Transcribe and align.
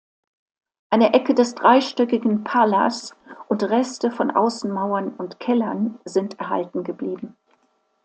Eine 0.89 1.13
Ecke 1.13 1.35
des 1.35 1.53
dreistöckigen 1.53 2.43
Palas 2.43 3.15
und 3.49 3.61
Reste 3.61 4.09
von 4.09 4.31
Außenmauern 4.31 5.13
und 5.13 5.39
Kellern 5.39 5.99
sind 6.05 6.39
erhalten 6.39 6.83
geblieben. 6.83 7.37